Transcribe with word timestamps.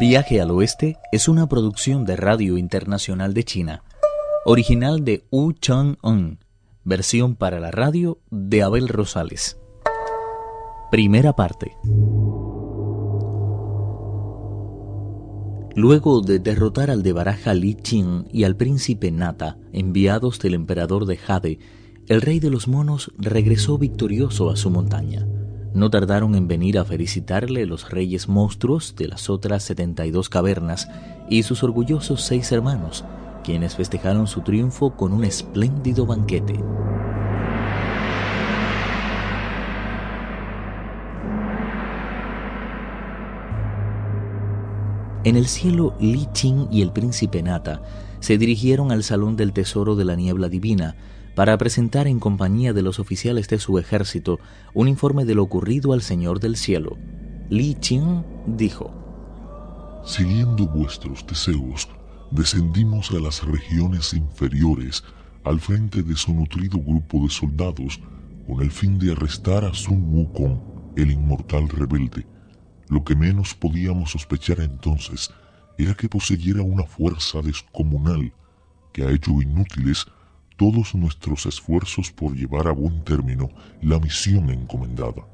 Viaje 0.00 0.40
al 0.40 0.50
Oeste 0.50 0.96
es 1.12 1.28
una 1.28 1.46
producción 1.46 2.06
de 2.06 2.16
Radio 2.16 2.56
Internacional 2.56 3.34
de 3.34 3.44
China, 3.44 3.84
original 4.46 5.04
de 5.04 5.26
Wu 5.30 5.52
Chang-un, 5.52 6.38
versión 6.84 7.36
para 7.36 7.60
la 7.60 7.70
radio 7.70 8.18
de 8.30 8.62
Abel 8.62 8.88
Rosales. 8.88 9.58
Primera 10.90 11.34
parte. 11.36 11.76
Luego 15.76 16.22
de 16.22 16.38
derrotar 16.38 16.90
al 16.90 17.02
de 17.02 17.12
Baraja 17.12 17.52
Li 17.52 17.74
Qing 17.74 18.26
y 18.32 18.44
al 18.44 18.56
príncipe 18.56 19.10
Nata, 19.10 19.58
enviados 19.70 20.38
del 20.38 20.54
emperador 20.54 21.04
de 21.04 21.18
Jade, 21.18 21.58
el 22.08 22.22
rey 22.22 22.40
de 22.40 22.48
los 22.48 22.68
monos 22.68 23.12
regresó 23.18 23.76
victorioso 23.76 24.48
a 24.48 24.56
su 24.56 24.70
montaña. 24.70 25.26
No 25.72 25.88
tardaron 25.88 26.34
en 26.34 26.48
venir 26.48 26.78
a 26.78 26.84
felicitarle 26.84 27.64
los 27.64 27.90
reyes 27.90 28.28
monstruos 28.28 28.96
de 28.96 29.06
las 29.08 29.30
otras 29.30 29.62
72 29.62 30.28
cavernas 30.28 30.88
y 31.28 31.44
sus 31.44 31.62
orgullosos 31.62 32.22
seis 32.22 32.50
hermanos, 32.50 33.04
quienes 33.44 33.76
festejaron 33.76 34.26
su 34.26 34.40
triunfo 34.40 34.96
con 34.96 35.12
un 35.12 35.24
espléndido 35.24 36.06
banquete. 36.06 36.54
En 45.22 45.36
el 45.36 45.48
cielo, 45.48 45.94
Li 46.00 46.26
Qing 46.32 46.68
y 46.70 46.80
el 46.80 46.92
príncipe 46.92 47.42
Nata 47.42 47.82
se 48.20 48.38
dirigieron 48.38 48.90
al 48.90 49.02
Salón 49.02 49.36
del 49.36 49.52
Tesoro 49.52 49.94
de 49.94 50.06
la 50.06 50.16
Niebla 50.16 50.48
Divina 50.48 50.96
para 51.34 51.58
presentar 51.58 52.06
en 52.06 52.18
compañía 52.18 52.72
de 52.72 52.80
los 52.80 52.98
oficiales 52.98 53.46
de 53.48 53.58
su 53.58 53.78
ejército 53.78 54.38
un 54.72 54.88
informe 54.88 55.26
de 55.26 55.34
lo 55.34 55.42
ocurrido 55.42 55.92
al 55.92 56.00
Señor 56.00 56.40
del 56.40 56.56
Cielo. 56.56 56.96
Li 57.50 57.74
Qing 57.74 58.24
dijo, 58.46 58.94
Siguiendo 60.06 60.66
vuestros 60.66 61.26
deseos, 61.26 61.86
descendimos 62.30 63.10
a 63.10 63.20
las 63.20 63.44
regiones 63.44 64.14
inferiores 64.14 65.04
al 65.44 65.60
frente 65.60 66.02
de 66.02 66.16
su 66.16 66.32
nutrido 66.32 66.78
grupo 66.78 67.24
de 67.24 67.28
soldados 67.28 68.00
con 68.46 68.62
el 68.62 68.70
fin 68.70 68.98
de 68.98 69.12
arrestar 69.12 69.66
a 69.66 69.74
Sun 69.74 70.02
Wukong, 70.14 70.94
el 70.96 71.10
inmortal 71.10 71.68
rebelde 71.68 72.24
lo 72.90 73.04
que 73.04 73.14
menos 73.14 73.54
podíamos 73.54 74.10
sospechar 74.10 74.60
entonces 74.60 75.30
era 75.78 75.94
que 75.94 76.08
poseyera 76.08 76.62
una 76.62 76.84
fuerza 76.84 77.40
descomunal 77.40 78.32
que 78.92 79.04
ha 79.04 79.10
hecho 79.10 79.40
inútiles 79.40 80.06
todos 80.56 80.94
nuestros 80.94 81.46
esfuerzos 81.46 82.10
por 82.10 82.34
llevar 82.34 82.66
a 82.66 82.72
buen 82.72 83.02
término 83.02 83.48
la 83.80 83.98
misión 83.98 84.50
encomendada. 84.50 85.24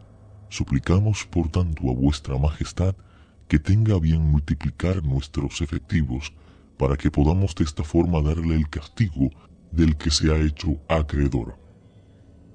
Suplicamos, 0.50 1.24
por 1.24 1.48
tanto, 1.48 1.90
a 1.90 1.94
vuestra 1.94 2.38
Majestad 2.38 2.94
que 3.48 3.58
tenga 3.58 3.98
bien 3.98 4.20
multiplicar 4.20 5.02
nuestros 5.02 5.60
efectivos 5.62 6.32
para 6.76 6.96
que 6.96 7.10
podamos 7.10 7.54
de 7.54 7.64
esta 7.64 7.82
forma 7.82 8.20
darle 8.20 8.54
el 8.54 8.68
castigo 8.68 9.30
del 9.72 9.96
que 9.96 10.10
se 10.10 10.30
ha 10.30 10.36
hecho 10.36 10.76
acreedor. 10.88 11.58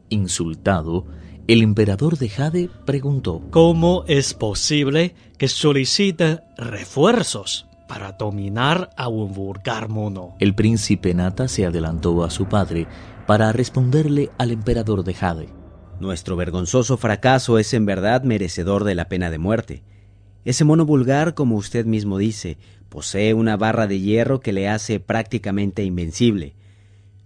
Insultado, 0.10 1.08
el 1.52 1.64
emperador 1.64 2.18
de 2.18 2.30
Jade 2.30 2.70
preguntó, 2.86 3.42
¿Cómo 3.50 4.06
es 4.08 4.34
posible 4.34 5.16
que 5.38 5.50
solicite 5.50 6.40
refuerzos 6.56 7.68
para 7.90 8.14
dominar 8.14 8.90
a 8.96 9.10
un 9.10 9.34
vulgar 9.34 9.90
mono? 9.90 10.38
El 10.40 10.56
príncipe 10.56 11.14
Nata 11.14 11.50
se 11.50 11.66
adelantó 11.66 12.24
a 12.24 12.30
su 12.30 12.46
padre 12.46 12.88
para 13.28 13.52
responderle 13.52 14.30
al 14.38 14.52
emperador 14.52 15.04
de 15.04 15.14
Jade. 15.14 15.50
Nuestro 16.00 16.38
vergonzoso 16.38 16.96
fracaso 16.96 17.60
es 17.60 17.74
en 17.74 17.86
verdad 17.86 18.24
merecedor 18.24 18.86
de 18.86 18.96
la 18.96 19.10
pena 19.10 19.30
de 19.30 19.38
muerte. 19.38 19.84
Ese 20.46 20.64
mono 20.64 20.86
vulgar, 20.86 21.34
como 21.34 21.58
usted 21.58 21.86
mismo 21.86 22.18
dice, 22.18 22.60
posee 22.88 23.34
una 23.34 23.58
barra 23.58 23.88
de 23.88 24.00
hierro 24.00 24.40
que 24.40 24.54
le 24.54 24.70
hace 24.70 25.02
prácticamente 25.02 25.84
invencible. 25.84 26.56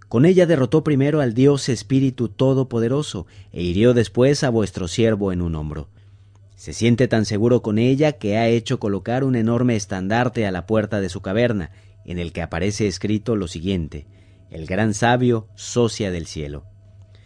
Con 0.08 0.24
ella 0.24 0.46
derrotó 0.46 0.84
primero 0.84 1.20
al 1.20 1.34
Dios 1.34 1.68
Espíritu 1.68 2.28
Todopoderoso 2.28 3.26
e 3.52 3.62
hirió 3.62 3.92
después 3.92 4.44
a 4.44 4.50
vuestro 4.50 4.86
siervo 4.86 5.32
en 5.32 5.42
un 5.42 5.56
hombro. 5.56 5.88
Se 6.54 6.72
siente 6.72 7.08
tan 7.08 7.26
seguro 7.26 7.60
con 7.60 7.78
ella 7.78 8.12
que 8.12 8.38
ha 8.38 8.48
hecho 8.48 8.78
colocar 8.78 9.24
un 9.24 9.34
enorme 9.34 9.76
estandarte 9.76 10.46
a 10.46 10.52
la 10.52 10.66
puerta 10.66 11.00
de 11.00 11.08
su 11.08 11.20
caverna, 11.20 11.70
en 12.04 12.18
el 12.18 12.32
que 12.32 12.40
aparece 12.40 12.86
escrito 12.86 13.34
lo 13.34 13.48
siguiente 13.48 14.06
El 14.50 14.66
gran 14.66 14.94
sabio, 14.94 15.48
socia 15.56 16.12
del 16.12 16.26
cielo. 16.26 16.64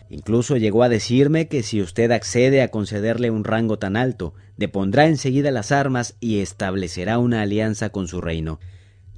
Incluso 0.08 0.56
llegó 0.56 0.82
a 0.82 0.88
decirme 0.88 1.46
que 1.46 1.62
si 1.62 1.80
usted 1.80 2.10
accede 2.10 2.62
a 2.62 2.68
concederle 2.68 3.30
un 3.30 3.44
rango 3.44 3.78
tan 3.78 3.96
alto, 3.96 4.34
depondrá 4.56 5.06
enseguida 5.06 5.52
las 5.52 5.70
armas 5.70 6.16
y 6.18 6.40
establecerá 6.40 7.18
una 7.18 7.42
alianza 7.42 7.90
con 7.90 8.08
su 8.08 8.20
reino. 8.20 8.58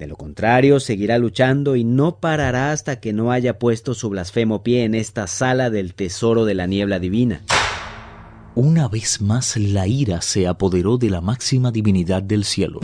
De 0.03 0.07
lo 0.07 0.17
contrario, 0.17 0.81
seguirá 0.81 1.17
luchando 1.17 1.77
y 1.77 1.85
no 1.85 2.17
parará 2.17 2.73
hasta 2.73 2.99
que 2.99 3.13
no 3.13 3.31
haya 3.31 3.57
puesto 3.57 3.93
su 3.93 4.09
blasfemo 4.09 4.61
pie 4.61 4.83
en 4.83 4.95
esta 4.95 5.27
sala 5.27 5.69
del 5.69 5.93
tesoro 5.93 6.43
de 6.43 6.53
la 6.53 6.67
niebla 6.67 6.99
divina. 6.99 7.39
Una 8.53 8.89
vez 8.89 9.21
más 9.21 9.55
la 9.55 9.87
ira 9.87 10.21
se 10.21 10.45
apoderó 10.45 10.97
de 10.97 11.09
la 11.09 11.21
máxima 11.21 11.71
divinidad 11.71 12.21
del 12.21 12.43
cielo. 12.43 12.81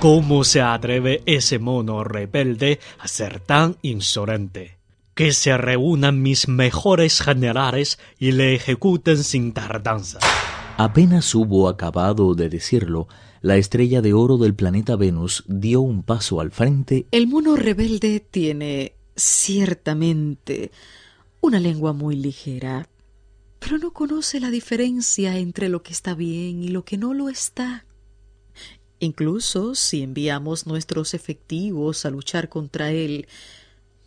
¿Cómo 0.00 0.42
se 0.42 0.60
atreve 0.62 1.22
ese 1.24 1.60
mono 1.60 2.02
rebelde 2.02 2.80
a 2.98 3.06
ser 3.06 3.38
tan 3.38 3.76
insolente? 3.82 4.78
Que 5.14 5.30
se 5.30 5.56
reúnan 5.56 6.22
mis 6.22 6.48
mejores 6.48 7.20
generales 7.20 8.00
y 8.18 8.32
le 8.32 8.56
ejecuten 8.56 9.22
sin 9.22 9.52
tardanza. 9.52 10.18
Apenas 10.78 11.34
hubo 11.34 11.68
acabado 11.68 12.34
de 12.34 12.48
decirlo, 12.48 13.06
la 13.42 13.56
estrella 13.56 14.00
de 14.00 14.14
oro 14.14 14.38
del 14.38 14.54
planeta 14.54 14.96
Venus 14.96 15.44
dio 15.46 15.80
un 15.82 16.02
paso 16.02 16.40
al 16.40 16.50
frente. 16.50 17.06
El 17.10 17.26
mono 17.26 17.56
rebelde 17.56 18.20
tiene, 18.20 18.94
ciertamente, 19.14 20.72
una 21.40 21.60
lengua 21.60 21.92
muy 21.92 22.16
ligera, 22.16 22.88
pero 23.58 23.78
no 23.78 23.92
conoce 23.92 24.40
la 24.40 24.50
diferencia 24.50 25.36
entre 25.36 25.68
lo 25.68 25.82
que 25.82 25.92
está 25.92 26.14
bien 26.14 26.62
y 26.62 26.68
lo 26.68 26.84
que 26.84 26.96
no 26.96 27.12
lo 27.12 27.28
está. 27.28 27.84
Incluso 28.98 29.74
si 29.74 30.02
enviamos 30.02 30.66
nuestros 30.66 31.12
efectivos 31.12 32.06
a 32.06 32.10
luchar 32.10 32.48
contra 32.48 32.92
él, 32.92 33.26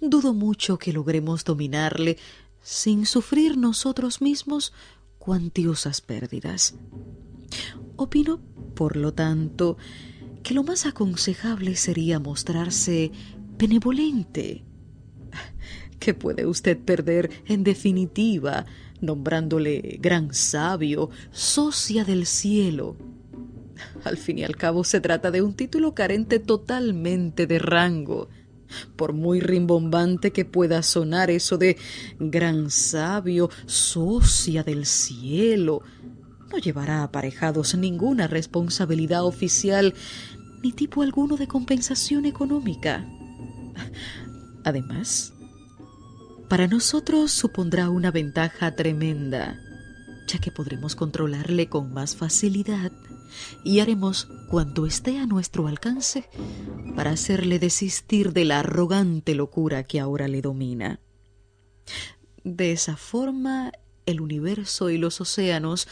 dudo 0.02 0.34
mucho 0.34 0.78
que 0.78 0.94
logremos 0.94 1.44
dominarle 1.44 2.18
sin 2.64 3.06
sufrir 3.06 3.56
nosotros 3.58 4.22
mismos 4.22 4.74
cuantiosas 5.26 6.02
pérdidas. 6.02 6.76
Opino, 7.96 8.40
por 8.76 8.96
lo 8.96 9.12
tanto, 9.16 9.76
que 10.44 10.54
lo 10.54 10.64
más 10.64 10.86
aconsejable 10.86 11.76
sería 11.78 12.20
mostrarse 12.20 13.12
benevolente. 13.58 14.64
¿Qué 16.00 16.14
puede 16.14 16.46
usted 16.46 16.78
perder 16.78 17.32
en 17.48 17.64
definitiva 17.64 18.68
nombrándole 19.02 19.98
gran 20.00 20.32
sabio, 20.36 21.10
socia 21.32 22.06
del 22.06 22.28
cielo? 22.28 22.96
Al 24.04 24.18
fin 24.18 24.38
y 24.38 24.44
al 24.44 24.56
cabo 24.56 24.84
se 24.84 25.02
trata 25.02 25.32
de 25.32 25.42
un 25.42 25.56
título 25.56 25.96
carente 25.96 26.38
totalmente 26.38 27.48
de 27.48 27.58
rango. 27.58 28.30
Por 28.96 29.14
muy 29.14 29.40
rimbombante 29.40 30.32
que 30.32 30.46
pueda 30.46 30.82
sonar 30.84 31.30
eso 31.30 31.58
de 31.58 31.78
gran 32.20 32.70
sabio, 32.72 33.50
socia 33.66 34.64
del 34.64 34.86
cielo, 34.86 35.82
no 36.52 36.58
llevará 36.58 37.04
aparejados 37.04 37.76
ninguna 37.76 38.28
responsabilidad 38.28 39.26
oficial 39.26 39.94
ni 40.64 40.72
tipo 40.72 41.02
alguno 41.02 41.38
de 41.38 41.48
compensación 41.48 42.26
económica. 42.26 43.06
Además, 44.64 45.34
para 46.50 46.68
nosotros 46.68 47.32
supondrá 47.32 47.90
una 47.90 48.12
ventaja 48.12 48.76
tremenda, 48.76 49.60
ya 50.28 50.40
que 50.40 50.52
podremos 50.52 50.96
controlarle 50.96 51.70
con 51.70 51.94
más 51.94 52.16
facilidad 52.16 52.92
y 53.64 53.80
haremos 53.80 54.28
cuanto 54.50 54.86
esté 54.86 55.18
a 55.18 55.26
nuestro 55.26 55.68
alcance 55.68 56.30
para 56.96 57.12
hacerle 57.12 57.60
desistir 57.60 58.34
de 58.34 58.46
la 58.46 58.60
arrogante 58.60 59.36
locura 59.36 59.84
que 59.84 60.00
ahora 60.00 60.28
le 60.28 60.42
domina. 60.42 61.00
De 62.44 62.72
esa 62.72 62.96
forma, 62.96 63.72
el 64.06 64.22
universo 64.22 64.90
y 64.90 64.98
los 64.98 65.20
océanos 65.22 65.88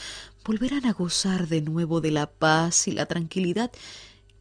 volverán 0.45 0.85
a 0.85 0.93
gozar 0.93 1.47
de 1.47 1.61
nuevo 1.61 2.01
de 2.01 2.11
la 2.11 2.29
paz 2.31 2.87
y 2.87 2.91
la 2.91 3.05
tranquilidad 3.05 3.71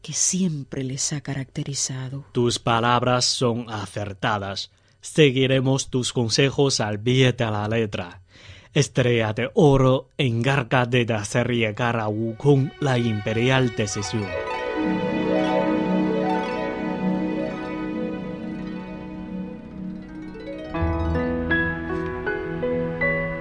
que 0.02 0.12
siempre 0.12 0.82
les 0.82 1.12
ha 1.12 1.20
caracterizado. 1.20 2.24
Tus 2.32 2.58
palabras 2.58 3.24
son 3.24 3.70
acertadas. 3.70 4.70
Seguiremos 5.00 5.90
tus 5.90 6.12
consejos 6.12 6.80
al 6.80 7.00
pie 7.00 7.32
de 7.32 7.44
la 7.44 7.68
letra. 7.68 8.21
Estrella 8.74 9.34
de 9.34 9.50
Oro, 9.52 10.08
encárgate 10.16 11.04
de 11.04 11.12
hacer 11.12 11.48
llegar 11.50 11.98
a 11.98 12.08
la 12.80 12.98
imperial 12.98 13.76
decisión. 13.76 14.24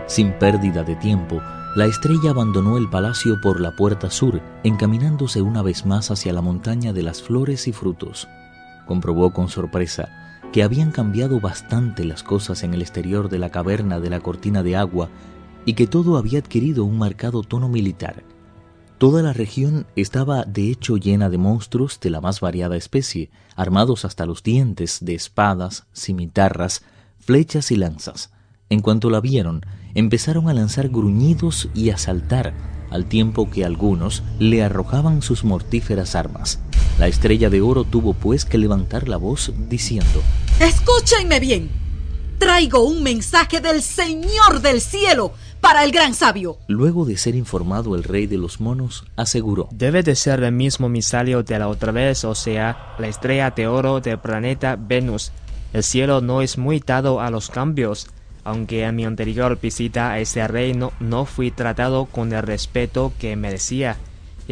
Sin 0.06 0.33
pérdida 0.33 0.83
de 0.83 0.98
tiempo, 0.98 1.42
la 1.77 1.86
estrella 1.86 2.31
abandonó 2.31 2.77
el 2.77 2.89
palacio 2.89 3.39
por 3.39 3.62
la 3.62 3.72
puerta 3.77 4.10
sur, 4.10 4.42
encaminándose 4.66 5.42
una 5.42 5.62
vez 5.62 5.86
más 5.86 6.12
hacia 6.12 6.34
la 6.34 6.42
montaña 6.42 6.92
de 6.92 7.04
las 7.04 7.22
flores 7.24 7.69
y 7.69 7.72
frutos. 7.72 8.27
Comprobó 8.86 9.31
con 9.31 9.48
sorpresa 9.48 10.10
que 10.51 10.63
habían 10.63 10.92
cambiado 10.92 11.39
bastante 11.39 12.03
las 12.03 12.24
cosas 12.24 12.63
en 12.63 12.74
el 12.74 12.81
exterior 12.81 13.30
de 13.30 13.39
la 13.39 13.50
caverna 13.50 14.00
de 14.00 14.09
la 14.09 14.19
cortina 14.19 14.63
de 14.63 14.75
agua 14.75 15.09
y 15.65 15.74
que 15.74 15.88
todo 15.88 16.18
había 16.18 16.39
adquirido 16.39 16.83
un 16.83 16.98
marcado 16.98 17.44
tono 17.44 17.69
militar. 17.69 18.24
Toda 18.98 19.24
la 19.24 19.33
región 19.33 19.88
estaba 19.95 20.44
de 20.44 20.69
hecho 20.69 20.98
llena 20.98 21.30
de 21.30 21.38
monstruos 21.38 22.00
de 22.00 22.12
la 22.12 22.21
más 22.21 22.39
variada 22.39 22.77
especie, 22.77 23.31
armados 23.56 24.06
hasta 24.06 24.25
los 24.25 24.44
dientes 24.44 25.00
de 25.01 25.15
espadas, 25.15 25.88
cimitarras, 25.94 26.83
flechas 27.19 27.71
y 27.71 27.77
lanzas. 27.77 28.31
En 28.69 28.81
cuanto 28.81 29.09
la 29.09 29.19
vieron, 29.19 29.62
empezaron 29.95 30.50
a 30.50 30.53
lanzar 30.53 30.89
gruñidos 30.89 31.69
y 31.74 31.89
a 31.89 31.98
saltar, 31.98 32.53
al 32.92 33.06
tiempo 33.06 33.50
que 33.50 33.65
algunos 33.65 34.21
le 34.38 34.63
arrojaban 34.63 35.21
sus 35.21 35.44
mortíferas 35.44 36.13
armas. 36.13 36.59
La 37.00 37.07
estrella 37.07 37.50
de 37.50 37.62
oro 37.62 37.86
tuvo 37.86 38.13
pues 38.13 38.45
que 38.45 38.57
levantar 38.57 39.09
la 39.09 39.18
voz 39.18 39.51
diciendo, 39.69 40.21
Escúchenme 40.62 41.40
bien, 41.40 41.72
traigo 42.38 42.84
un 42.84 43.02
mensaje 43.02 43.62
del 43.62 43.81
Señor 43.81 44.62
del 44.62 44.80
cielo 44.80 45.34
para 45.60 45.84
el 45.84 45.92
gran 45.92 46.13
sabio. 46.13 46.60
Luego 46.68 47.04
de 47.04 47.18
ser 47.18 47.34
informado 47.34 47.96
el 47.96 48.04
rey 48.04 48.28
de 48.28 48.38
los 48.38 48.62
monos, 48.62 49.04
aseguró, 49.16 49.69
Debe 49.72 50.04
de 50.04 50.16
ser 50.16 50.44
el 50.44 50.52
mismo 50.52 50.88
misalio 50.88 51.42
de 51.42 51.58
la 51.58 51.68
otra 51.68 51.92
vez, 51.92 52.24
o 52.25 52.36
sea, 52.36 52.94
la 53.00 53.08
estrella 53.08 53.50
de 53.50 53.66
oro 53.66 54.02
del 54.02 54.19
planeta 54.19 54.78
Venus. 54.80 55.31
El 55.74 55.81
cielo 55.81 56.22
no 56.22 56.44
es 56.44 56.60
muy 56.60 56.80
dado 56.80 57.22
a 57.22 57.31
los 57.31 57.50
cambios 57.50 58.08
aunque 58.44 58.84
en 58.84 58.96
mi 58.96 59.06
anterior 59.06 59.60
visita 59.60 60.12
a 60.12 60.19
ese 60.19 60.48
reino 60.48 60.94
no 61.00 61.25
fui 61.25 61.50
tratado 61.52 62.06
con 62.06 62.34
el 62.34 62.42
respeto 62.42 63.13
que 63.19 63.36
merecía, 63.36 63.98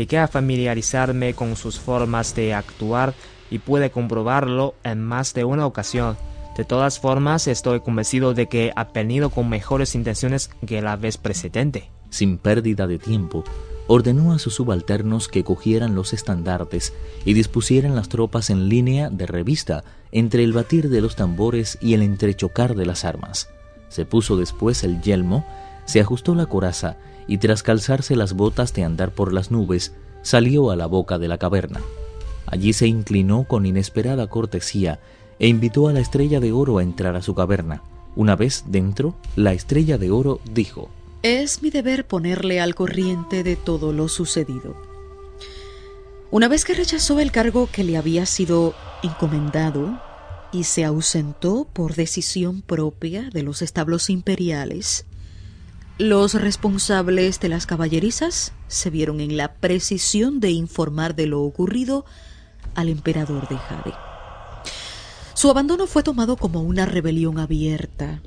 que 0.07 0.17
a 0.17 0.27
familiarizarme 0.27 1.33
con 1.33 1.55
sus 1.55 1.79
formas 1.79 2.33
de 2.35 2.53
actuar 2.53 3.13
y 3.49 3.59
pude 3.59 3.91
comprobarlo 3.91 4.75
en 4.83 5.01
más 5.03 5.33
de 5.33 5.43
una 5.43 5.65
ocasión. 5.65 6.17
De 6.57 6.65
todas 6.65 6.99
formas, 6.99 7.47
estoy 7.47 7.79
convencido 7.79 8.33
de 8.33 8.47
que 8.47 8.73
ha 8.75 8.83
venido 8.85 9.29
con 9.29 9.49
mejores 9.49 9.95
intenciones 9.95 10.49
que 10.65 10.81
la 10.81 10.95
vez 10.95 11.17
precedente. 11.17 11.89
Sin 12.09 12.37
pérdida 12.37 12.87
de 12.87 12.99
tiempo, 12.99 13.43
ordenó 13.87 14.33
a 14.33 14.39
sus 14.39 14.55
subalternos 14.55 15.27
que 15.27 15.43
cogieran 15.43 15.95
los 15.95 16.13
estandartes 16.13 16.93
y 17.25 17.33
dispusieran 17.33 17.95
las 17.95 18.09
tropas 18.09 18.49
en 18.49 18.69
línea 18.69 19.09
de 19.09 19.25
revista 19.25 19.83
entre 20.11 20.43
el 20.43 20.53
batir 20.53 20.89
de 20.89 21.01
los 21.01 21.15
tambores 21.15 21.77
y 21.81 21.93
el 21.93 22.01
entrechocar 22.01 22.75
de 22.75 22.85
las 22.85 23.05
armas. 23.05 23.49
Se 23.89 24.05
puso 24.05 24.37
después 24.37 24.83
el 24.83 25.01
yelmo, 25.01 25.45
se 25.85 26.01
ajustó 26.01 26.35
la 26.35 26.45
coraza 26.45 26.97
y 27.27 27.37
tras 27.37 27.63
calzarse 27.63 28.15
las 28.15 28.33
botas 28.33 28.73
de 28.73 28.83
andar 28.83 29.11
por 29.11 29.33
las 29.33 29.49
nubes, 29.49 29.93
salió 30.21 30.71
a 30.71 30.75
la 30.75 30.85
boca 30.85 31.17
de 31.17 31.27
la 31.27 31.37
caverna. 31.37 31.79
Allí 32.51 32.73
se 32.73 32.87
inclinó 32.87 33.43
con 33.43 33.65
inesperada 33.65 34.27
cortesía 34.27 34.99
e 35.37 35.47
invitó 35.47 35.87
a 35.87 35.93
la 35.93 35.99
estrella 35.99 36.39
de 36.39 36.51
oro 36.51 36.79
a 36.79 36.83
entrar 36.83 37.15
a 37.15 37.21
su 37.21 37.35
caverna. 37.35 37.83
Una 38.15 38.35
vez 38.35 38.63
dentro, 38.67 39.15
la 39.35 39.53
estrella 39.53 39.97
de 39.97 40.09
oro 40.09 40.41
dijo, 40.51 40.89
Es 41.21 41.61
mi 41.61 41.69
deber 41.69 42.07
ponerle 42.07 42.59
al 42.59 42.73
corriente 42.73 43.43
de 43.43 43.55
todo 43.55 43.93
lo 43.93 44.07
sucedido. 44.07 44.75
Una 46.31 46.47
vez 46.47 46.65
que 46.65 46.73
rechazó 46.73 47.19
el 47.19 47.31
cargo 47.31 47.69
que 47.71 47.83
le 47.83 47.97
había 47.97 48.25
sido 48.25 48.73
encomendado, 49.03 50.01
y 50.51 50.63
se 50.63 50.83
ausentó 50.83 51.67
por 51.71 51.93
decisión 51.93 52.63
propia 52.63 53.29
de 53.29 53.43
los 53.43 53.61
establos 53.61 54.09
imperiales, 54.09 55.05
los 55.99 56.33
responsables 56.33 57.39
de 57.39 57.49
las 57.49 57.65
caballerizas 57.65 58.53
se 58.67 58.89
vieron 58.89 59.19
en 59.19 59.37
la 59.37 59.53
precisión 59.55 60.39
de 60.39 60.49
informar 60.49 61.15
de 61.15 61.27
lo 61.27 61.41
ocurrido 61.41 62.05
al 62.79 62.89
emperador 62.89 63.47
de 63.47 63.57
Jade. 63.57 63.93
Su 65.33 65.49
abandono 65.49 65.87
fue 65.87 66.03
tomado 66.03 66.35
como 66.35 66.61
una 66.61 66.85
rebelión 66.85 67.39
abierta. 67.39 68.21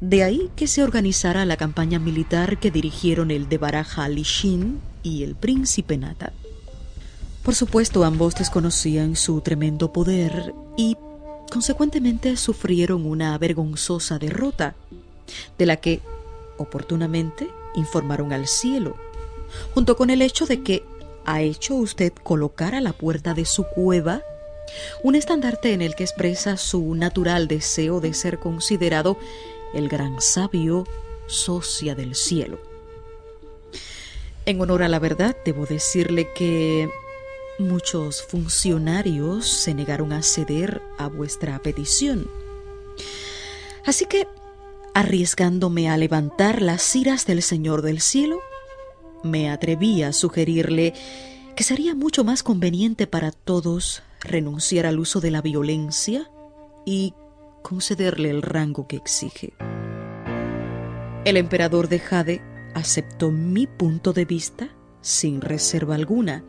De 0.00 0.24
ahí 0.24 0.50
que 0.56 0.66
se 0.66 0.82
organizara 0.82 1.44
la 1.46 1.56
campaña 1.56 1.98
militar 1.98 2.58
que 2.58 2.70
dirigieron 2.70 3.30
el 3.30 3.48
de 3.48 3.58
Baraja 3.58 4.08
Lishin 4.08 4.80
y 5.02 5.22
el 5.22 5.34
príncipe 5.36 5.96
Nata. 5.96 6.32
Por 7.42 7.54
supuesto, 7.54 8.04
ambos 8.04 8.34
desconocían 8.34 9.16
su 9.16 9.40
tremendo 9.40 9.92
poder 9.92 10.54
y 10.76 10.96
Consecuentemente 11.52 12.38
sufrieron 12.38 13.04
una 13.04 13.36
vergonzosa 13.36 14.18
derrota, 14.18 14.74
de 15.58 15.66
la 15.66 15.76
que 15.76 16.00
oportunamente 16.56 17.46
informaron 17.74 18.32
al 18.32 18.46
cielo, 18.46 18.96
junto 19.74 19.98
con 19.98 20.08
el 20.08 20.22
hecho 20.22 20.46
de 20.46 20.62
que 20.62 20.82
ha 21.26 21.42
hecho 21.42 21.74
usted 21.74 22.12
colocar 22.22 22.74
a 22.74 22.80
la 22.80 22.92
puerta 22.92 23.34
de 23.34 23.44
su 23.44 23.64
cueva 23.64 24.22
un 25.02 25.14
estandarte 25.14 25.72
en 25.72 25.82
el 25.82 25.94
que 25.94 26.04
expresa 26.04 26.56
su 26.56 26.94
natural 26.94 27.48
deseo 27.48 28.00
de 28.00 28.14
ser 28.14 28.38
considerado 28.38 29.18
el 29.74 29.88
gran 29.88 30.20
sabio 30.20 30.86
socia 31.26 31.94
del 31.94 32.14
cielo. 32.14 32.58
En 34.46 34.60
honor 34.60 34.82
a 34.82 34.88
la 34.88 34.98
verdad, 34.98 35.36
debo 35.44 35.66
decirle 35.66 36.28
que 36.34 36.90
Muchos 37.58 38.22
funcionarios 38.22 39.46
se 39.46 39.74
negaron 39.74 40.12
a 40.12 40.22
ceder 40.22 40.82
a 40.98 41.08
vuestra 41.08 41.58
petición. 41.58 42.28
Así 43.84 44.06
que, 44.06 44.26
arriesgándome 44.94 45.90
a 45.90 45.96
levantar 45.96 46.62
las 46.62 46.96
iras 46.96 47.26
del 47.26 47.42
Señor 47.42 47.82
del 47.82 48.00
Cielo, 48.00 48.40
me 49.22 49.50
atreví 49.50 50.02
a 50.02 50.12
sugerirle 50.12 50.94
que 51.56 51.64
sería 51.64 51.94
mucho 51.94 52.24
más 52.24 52.42
conveniente 52.42 53.06
para 53.06 53.30
todos 53.30 54.02
renunciar 54.20 54.86
al 54.86 54.98
uso 54.98 55.20
de 55.20 55.30
la 55.30 55.42
violencia 55.42 56.30
y 56.84 57.14
concederle 57.62 58.30
el 58.30 58.42
rango 58.42 58.86
que 58.86 58.96
exige. 58.96 59.52
El 61.24 61.36
emperador 61.36 61.88
de 61.88 61.98
Jade 61.98 62.42
aceptó 62.74 63.30
mi 63.30 63.66
punto 63.66 64.12
de 64.12 64.24
vista 64.24 64.70
sin 65.00 65.40
reserva 65.40 65.94
alguna 65.94 66.44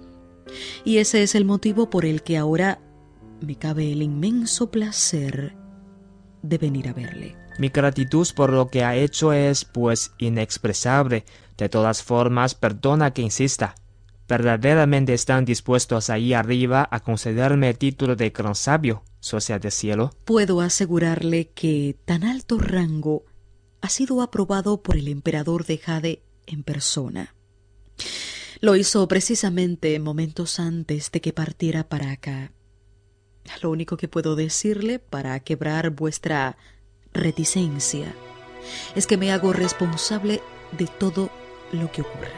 y 0.83 0.97
ese 0.97 1.23
es 1.23 1.35
el 1.35 1.45
motivo 1.45 1.89
por 1.89 2.05
el 2.05 2.23
que 2.23 2.37
ahora 2.37 2.79
me 3.41 3.55
cabe 3.55 3.91
el 3.91 4.01
inmenso 4.01 4.71
placer 4.71 5.55
de 6.43 6.59
venir 6.59 6.87
a 6.87 6.93
verle. 6.93 7.35
Mi 7.57 7.69
gratitud 7.69 8.27
por 8.35 8.51
lo 8.51 8.67
que 8.67 8.83
ha 8.83 8.95
hecho 8.95 9.33
es, 9.33 9.65
pues, 9.65 10.11
inexpresable. 10.19 11.25
De 11.57 11.69
todas 11.69 12.03
formas, 12.03 12.53
perdona 12.53 13.13
que 13.13 13.23
insista. 13.23 13.75
¿Verdaderamente 14.27 15.13
están 15.13 15.45
dispuestos 15.45 16.09
ahí 16.09 16.33
arriba 16.33 16.87
a 16.89 16.99
concederme 16.99 17.69
el 17.69 17.77
título 17.77 18.15
de 18.15 18.29
gran 18.29 18.55
sabio, 18.55 19.03
socia 19.19 19.59
de 19.59 19.71
cielo? 19.71 20.11
Puedo 20.25 20.61
asegurarle 20.61 21.49
que 21.49 21.97
tan 22.05 22.23
alto 22.23 22.57
rango 22.57 23.25
ha 23.81 23.89
sido 23.89 24.21
aprobado 24.21 24.81
por 24.81 24.97
el 24.97 25.07
emperador 25.09 25.65
de 25.65 25.77
Jade 25.77 26.23
en 26.47 26.63
persona. 26.63 27.35
Lo 28.61 28.77
hizo 28.77 29.07
precisamente 29.09 29.99
momentos 29.99 30.59
antes 30.59 31.11
de 31.11 31.19
que 31.19 31.33
partiera 31.33 31.89
para 31.89 32.11
acá. 32.11 32.53
Lo 33.61 33.69
único 33.69 33.97
que 33.97 34.07
puedo 34.07 34.35
decirle 34.35 34.99
para 34.99 35.39
quebrar 35.39 35.89
vuestra 35.91 36.57
reticencia 37.13 38.13
es 38.95 39.07
que 39.07 39.17
me 39.17 39.31
hago 39.31 39.53
responsable 39.53 40.41
de 40.77 40.87
todo 40.87 41.29
lo 41.71 41.91
que 41.91 42.01
ocurra. 42.01 42.29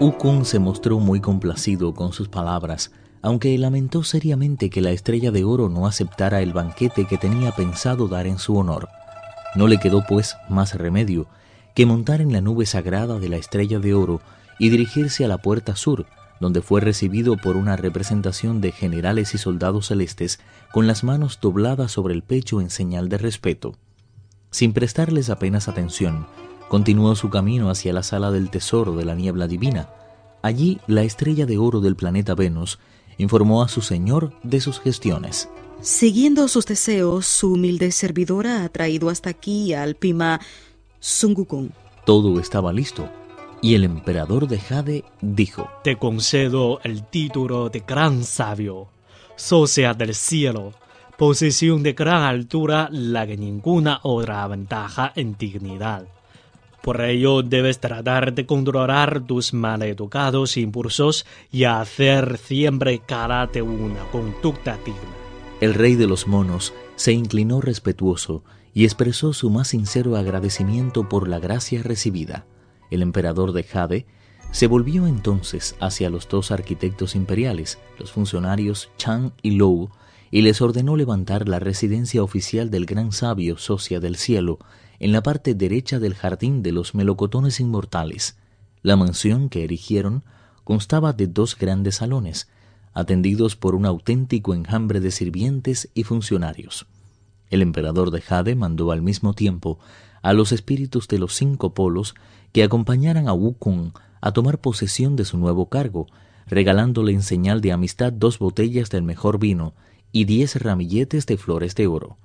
Ukun 0.00 0.44
se 0.44 0.60
mostró 0.60 1.00
muy 1.00 1.20
complacido 1.20 1.92
con 1.92 2.12
sus 2.12 2.28
palabras 2.28 2.92
aunque 3.22 3.56
lamentó 3.58 4.04
seriamente 4.04 4.70
que 4.70 4.80
la 4.80 4.90
estrella 4.90 5.30
de 5.30 5.44
oro 5.44 5.68
no 5.68 5.86
aceptara 5.86 6.40
el 6.40 6.52
banquete 6.52 7.06
que 7.06 7.18
tenía 7.18 7.52
pensado 7.52 8.08
dar 8.08 8.26
en 8.26 8.38
su 8.38 8.56
honor. 8.56 8.88
No 9.54 9.66
le 9.66 9.78
quedó, 9.78 10.04
pues, 10.06 10.36
más 10.48 10.74
remedio 10.74 11.26
que 11.74 11.86
montar 11.86 12.20
en 12.20 12.32
la 12.32 12.40
nube 12.40 12.66
sagrada 12.66 13.18
de 13.18 13.28
la 13.28 13.36
estrella 13.36 13.78
de 13.78 13.94
oro 13.94 14.20
y 14.58 14.70
dirigirse 14.70 15.24
a 15.24 15.28
la 15.28 15.38
puerta 15.38 15.76
sur, 15.76 16.06
donde 16.40 16.62
fue 16.62 16.80
recibido 16.80 17.36
por 17.36 17.56
una 17.56 17.76
representación 17.76 18.60
de 18.60 18.72
generales 18.72 19.34
y 19.34 19.38
soldados 19.38 19.86
celestes 19.86 20.40
con 20.72 20.86
las 20.86 21.04
manos 21.04 21.38
dobladas 21.40 21.92
sobre 21.92 22.14
el 22.14 22.22
pecho 22.22 22.60
en 22.60 22.70
señal 22.70 23.08
de 23.08 23.18
respeto. 23.18 23.74
Sin 24.50 24.72
prestarles 24.72 25.30
apenas 25.30 25.68
atención, 25.68 26.26
continuó 26.68 27.16
su 27.16 27.30
camino 27.30 27.70
hacia 27.70 27.92
la 27.92 28.02
sala 28.02 28.30
del 28.30 28.50
tesoro 28.50 28.96
de 28.96 29.04
la 29.04 29.14
niebla 29.14 29.46
divina. 29.46 29.88
Allí 30.42 30.80
la 30.86 31.02
estrella 31.02 31.46
de 31.46 31.58
oro 31.58 31.80
del 31.80 31.96
planeta 31.96 32.34
Venus 32.34 32.78
informó 33.18 33.62
a 33.62 33.68
su 33.68 33.80
señor 33.82 34.32
de 34.42 34.60
sus 34.60 34.80
gestiones. 34.80 35.48
Siguiendo 35.80 36.48
sus 36.48 36.66
deseos, 36.66 37.26
su 37.26 37.52
humilde 37.52 37.92
servidora 37.92 38.64
ha 38.64 38.68
traído 38.68 39.10
hasta 39.10 39.30
aquí 39.30 39.74
al 39.74 39.94
Pima 39.94 40.40
Sungukun. 41.00 41.72
Todo 42.04 42.40
estaba 42.40 42.72
listo, 42.72 43.08
y 43.62 43.74
el 43.74 43.84
emperador 43.84 44.48
de 44.48 44.58
Jade 44.58 45.04
dijo, 45.20 45.68
Te 45.84 45.96
concedo 45.96 46.80
el 46.82 47.04
título 47.04 47.68
de 47.68 47.80
gran 47.86 48.24
sabio. 48.24 48.88
socia 49.36 49.94
del 49.94 50.14
cielo, 50.14 50.72
posición 51.16 51.82
de 51.82 51.92
gran 51.92 52.22
altura 52.22 52.88
la 52.90 53.26
que 53.26 53.36
ninguna 53.36 54.00
otra 54.02 54.42
aventaja 54.42 55.12
en 55.14 55.36
dignidad. 55.38 56.06
Por 56.82 57.00
ello 57.00 57.42
debes 57.42 57.78
tratar 57.78 58.32
de 58.32 58.46
controlar 58.46 59.20
tus 59.20 59.52
maleducados 59.52 60.56
impulsos 60.56 61.26
y 61.52 61.64
hacer 61.64 62.38
siempre 62.38 63.00
de 63.52 63.62
una 63.62 64.02
conducta 64.10 64.78
digna. 64.84 65.00
El 65.60 65.74
rey 65.74 65.96
de 65.96 66.06
los 66.06 66.26
monos 66.26 66.72
se 66.96 67.12
inclinó 67.12 67.60
respetuoso 67.60 68.42
y 68.74 68.84
expresó 68.84 69.32
su 69.32 69.50
más 69.50 69.68
sincero 69.68 70.16
agradecimiento 70.16 71.08
por 71.08 71.28
la 71.28 71.38
gracia 71.38 71.82
recibida. 71.82 72.46
El 72.90 73.02
emperador 73.02 73.52
de 73.52 73.62
Jade 73.64 74.06
se 74.50 74.66
volvió 74.66 75.06
entonces 75.06 75.76
hacia 75.80 76.10
los 76.10 76.28
dos 76.28 76.50
arquitectos 76.50 77.14
imperiales, 77.14 77.78
los 77.98 78.12
funcionarios 78.12 78.90
Chang 78.96 79.32
y 79.42 79.52
Lou, 79.52 79.90
y 80.30 80.42
les 80.42 80.60
ordenó 80.60 80.96
levantar 80.96 81.48
la 81.48 81.58
residencia 81.58 82.22
oficial 82.22 82.70
del 82.70 82.86
gran 82.86 83.12
sabio 83.12 83.58
Socia 83.58 84.00
del 84.00 84.16
Cielo 84.16 84.58
en 84.98 85.12
la 85.12 85.22
parte 85.22 85.54
derecha 85.54 85.98
del 85.98 86.14
jardín 86.14 86.62
de 86.62 86.72
los 86.72 86.94
melocotones 86.94 87.60
inmortales. 87.60 88.36
La 88.82 88.96
mansión 88.96 89.48
que 89.48 89.64
erigieron 89.64 90.24
constaba 90.64 91.12
de 91.12 91.26
dos 91.26 91.56
grandes 91.56 91.96
salones, 91.96 92.48
atendidos 92.92 93.56
por 93.56 93.74
un 93.74 93.86
auténtico 93.86 94.54
enjambre 94.54 95.00
de 95.00 95.10
sirvientes 95.10 95.88
y 95.94 96.04
funcionarios. 96.04 96.86
El 97.50 97.62
emperador 97.62 98.10
de 98.10 98.20
Jade 98.20 98.54
mandó 98.54 98.92
al 98.92 99.02
mismo 99.02 99.32
tiempo 99.34 99.78
a 100.22 100.32
los 100.32 100.52
espíritus 100.52 101.08
de 101.08 101.18
los 101.18 101.34
cinco 101.34 101.74
polos 101.74 102.14
que 102.52 102.62
acompañaran 102.62 103.28
a 103.28 103.32
Wukong 103.32 103.92
a 104.20 104.32
tomar 104.32 104.58
posesión 104.58 105.16
de 105.16 105.24
su 105.24 105.38
nuevo 105.38 105.68
cargo, 105.68 106.06
regalándole 106.46 107.12
en 107.12 107.22
señal 107.22 107.60
de 107.60 107.72
amistad 107.72 108.12
dos 108.12 108.38
botellas 108.38 108.90
del 108.90 109.02
mejor 109.02 109.38
vino 109.38 109.74
y 110.12 110.24
diez 110.24 110.60
ramilletes 110.60 111.26
de 111.26 111.36
flores 111.36 111.74
de 111.74 111.86
oro. 111.86 112.16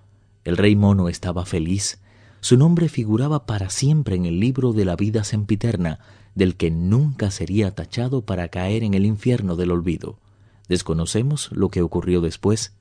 El 0.44 0.58
rey 0.58 0.76
mono 0.76 1.10
estaba 1.10 1.46
feliz. 1.46 2.00
Su 2.40 2.58
nombre 2.58 2.90
figuraba 2.90 3.46
para 3.46 3.70
siempre 3.70 4.16
en 4.16 4.26
el 4.26 4.40
libro 4.40 4.74
de 4.74 4.86
la 4.86 4.96
vida 4.96 5.24
sempiterna, 5.24 6.00
del 6.36 6.56
que 6.56 6.72
nunca 6.72 7.32
sería 7.32 7.76
tachado 7.76 8.26
para 8.26 8.48
caer 8.50 8.84
en 8.84 8.94
el 8.96 9.06
infierno 9.06 9.56
del 9.56 9.72
olvido. 9.72 10.18
Desconocemos 10.68 11.50
lo 11.52 11.70
que 11.70 11.82
ocurrió 11.82 12.22
después. 12.22 12.74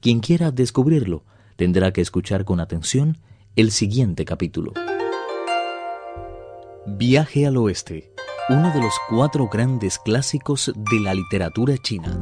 Quien 0.00 0.20
quiera 0.20 0.50
descubrirlo 0.50 1.24
tendrá 1.56 1.92
que 1.92 2.00
escuchar 2.00 2.44
con 2.44 2.60
atención 2.60 3.18
el 3.56 3.70
siguiente 3.70 4.24
capítulo. 4.24 4.72
Viaje 6.86 7.46
al 7.46 7.56
oeste 7.56 8.14
uno 8.50 8.70
de 8.74 8.80
los 8.82 8.92
cuatro 9.08 9.48
grandes 9.48 9.98
clásicos 9.98 10.70
de 10.76 11.00
la 11.00 11.14
literatura 11.14 11.78
china. 11.78 12.20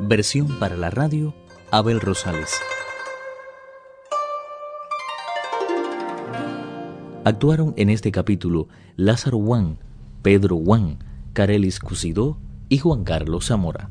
Versión 0.00 0.58
para 0.58 0.74
la 0.78 0.88
radio, 0.88 1.34
Abel 1.70 2.00
Rosales. 2.00 2.54
Actuaron 7.26 7.74
en 7.76 7.90
este 7.90 8.10
capítulo 8.10 8.68
Lázaro 8.96 9.36
Wang, 9.36 9.76
Pedro 10.22 10.56
Wang, 10.56 10.96
Carelis 11.34 11.78
Cusidó 11.78 12.38
y 12.70 12.78
Juan 12.78 13.04
Carlos 13.04 13.48
Zamora. 13.48 13.90